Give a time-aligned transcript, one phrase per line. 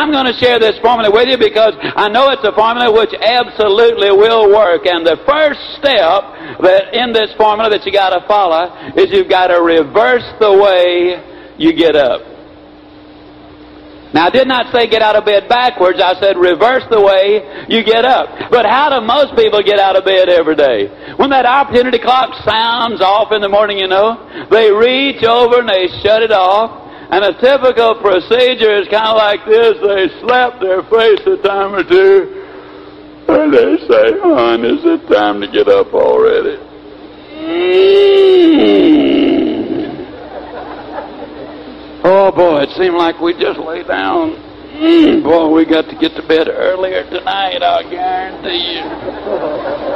[0.00, 3.12] I'm going to share this formula with you because I know it's a formula which
[3.12, 4.88] absolutely will work.
[4.88, 6.24] And the first step
[6.64, 10.56] that in this formula that you got to follow is you've got to reverse the
[10.56, 11.20] way
[11.60, 12.24] you get up.
[14.16, 16.00] Now, I did not say get out of bed backwards.
[16.00, 18.50] I said reverse the way you get up.
[18.50, 20.88] But how do most people get out of bed every day?
[21.20, 24.16] When that opportunity clock sounds off in the morning, you know,
[24.50, 26.88] they reach over and they shut it off.
[27.10, 29.76] And a typical procedure is kind of like this.
[29.82, 32.46] They slap their face a time or two.
[33.28, 36.56] And they say, hon, is it time to get up already?
[37.34, 38.70] Mm.
[42.04, 44.36] Oh, boy, it seemed like we just lay down.
[44.78, 45.24] Mm.
[45.24, 49.89] Boy, we got to get to bed earlier tonight, I guarantee you.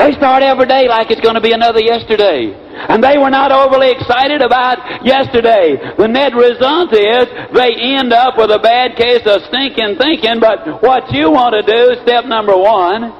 [0.00, 2.56] They start every day like it's going to be another yesterday.
[2.88, 5.76] And they were not overly excited about yesterday.
[5.76, 10.40] The net result is they end up with a bad case of stinking thinking.
[10.40, 13.12] But what you want to do, step number one,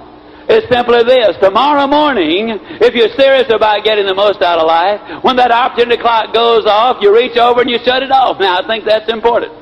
[0.49, 1.37] is simply this.
[1.45, 6.01] Tomorrow morning, if you're serious about getting the most out of life, when that opportunity
[6.01, 8.41] clock goes off, you reach over and you shut it off.
[8.41, 9.53] Now, I think that's important.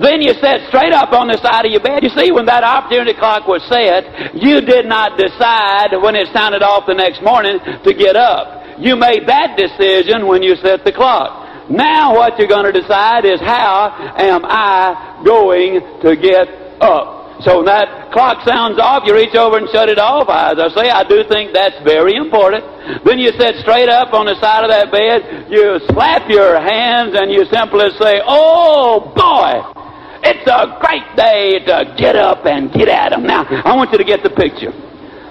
[0.00, 2.02] Then you sat straight up on the side of your bed.
[2.02, 6.62] You see, when that opportunity clock was set, you did not decide when it sounded
[6.62, 8.78] off the next morning to get up.
[8.78, 11.70] You made that decision when you set the clock.
[11.70, 16.48] Now what you're going to decide is how am I going to get
[16.80, 17.22] up?
[17.42, 20.30] So when that clock sounds off, you reach over and shut it off.
[20.30, 22.62] As I say, I do think that's very important.
[23.04, 27.18] Then you sit straight up on the side of that bed, you slap your hands,
[27.18, 29.81] and you simply say, Oh boy!
[30.22, 33.24] It's a great day to get up and get at them.
[33.24, 34.70] Now, I want you to get the picture.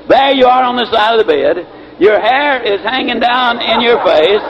[0.07, 1.63] There you are on the side of the bed.
[1.99, 4.43] Your hair is hanging down in your face.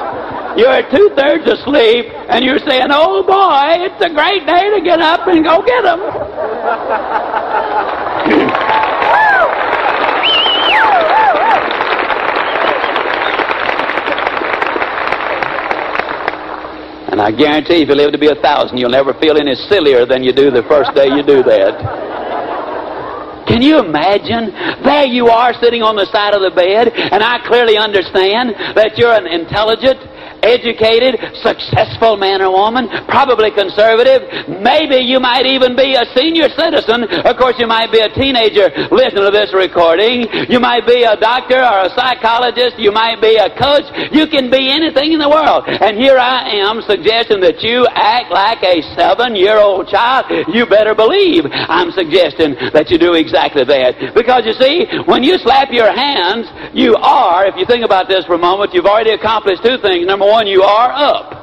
[0.58, 5.00] You're two thirds asleep, and you're saying, Oh boy, it's a great day to get
[5.00, 6.00] up and go get them.
[17.22, 20.10] And I guarantee if you live to be a thousand, you'll never feel any sillier
[20.10, 21.78] than you do the first day you do that.
[23.46, 24.50] Can you imagine?
[24.82, 28.98] There you are sitting on the side of the bed, and I clearly understand that
[28.98, 30.02] you're an intelligent,
[30.44, 34.26] educated, successful man or woman, probably conservative.
[34.62, 37.06] Maybe you might even be a senior citizen.
[37.26, 40.26] Of course, you might be a teenager listening to this recording.
[40.50, 42.80] You might be a doctor or a psychologist.
[42.80, 43.86] You might be a coach.
[44.12, 45.66] You can be anything in the world.
[45.68, 50.26] And here I am suggesting that you act like a seven-year-old child.
[50.50, 54.16] You better believe I'm suggesting that you do exactly that.
[54.16, 58.26] Because you see, when you slap your hands, you are, if you think about this
[58.26, 60.08] for a moment, you've already accomplished two things.
[60.08, 61.34] Number one, you are up.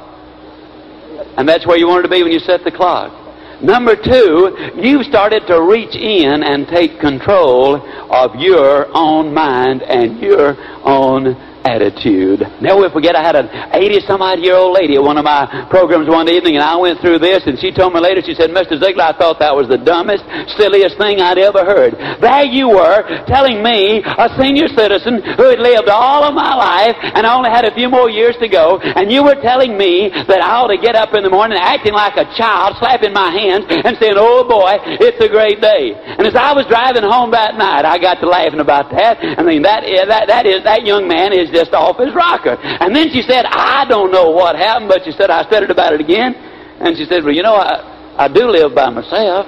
[1.37, 3.13] And that's where you wanted to be when you set the clock.
[3.61, 7.75] Number two, you've started to reach in and take control
[8.09, 11.35] of your own mind and your own
[11.69, 12.41] attitude.
[12.61, 15.45] Never forget, I had an 80 some odd year old lady at one of my
[15.69, 18.49] programs one evening, and I went through this, and she told me later, she said,
[18.49, 18.81] Mr.
[18.81, 20.25] Ziglar, I thought that was the dumbest,
[20.57, 21.93] silliest thing I'd ever heard.
[22.21, 26.97] There you were, telling me, a senior citizen who had lived all of my life
[26.99, 30.41] and only had a few more years to go, and you were telling me that
[30.41, 33.65] I ought to get up in the morning acting like a child, slapping my hands,
[33.69, 35.93] and saying, oh boy, it's a great day.
[35.93, 39.21] And as I was driving home that night, I got to laughing about that.
[39.21, 42.55] I mean, that, that, that is, that young man is just off his rocker.
[42.55, 45.71] And then she said, I don't know what happened, but she said, I said it
[45.71, 46.33] about it again.
[46.79, 49.45] And she said, well, you know, I, I do live by myself.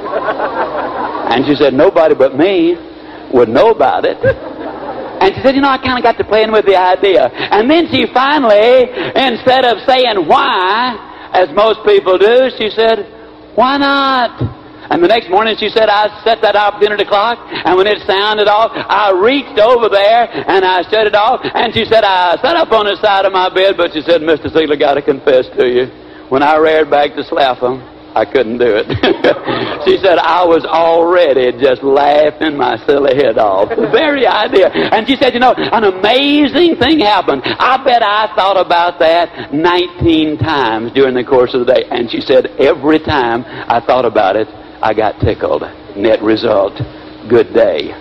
[1.30, 2.74] And she said, nobody but me
[3.32, 4.18] would know about it.
[4.18, 7.28] And she said, you know, I kind of got to playing with the idea.
[7.30, 13.06] And then she finally, instead of saying why, as most people do, she said,
[13.54, 14.59] why not?
[14.90, 18.50] And the next morning she said, I set that opportunity clock, and when it sounded
[18.50, 21.40] off, I reached over there and I shut it off.
[21.46, 24.20] And she said, I sat up on the side of my bed, but she said,
[24.20, 24.50] Mr.
[24.50, 25.86] Ziglar, got to confess to you,
[26.28, 27.82] when I reared back to slap him,
[28.14, 28.90] I couldn't do it.
[29.86, 33.70] she said, I was already just laughing my silly head off.
[33.70, 34.66] The very idea.
[34.70, 37.42] And she said, you know, an amazing thing happened.
[37.46, 41.86] I bet I thought about that 19 times during the course of the day.
[41.90, 44.48] And she said, every time I thought about it,
[44.82, 45.62] I got tickled.
[45.94, 46.80] Net result,
[47.28, 47.92] good day.